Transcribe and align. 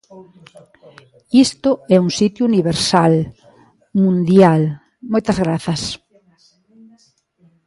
Isto 1.45 1.69
é 1.95 1.97
un 2.05 2.09
sitio 2.19 2.43
universal, 2.51 3.13
mundial, 4.03 4.61
moitas 5.11 5.37
grazas. 5.43 5.81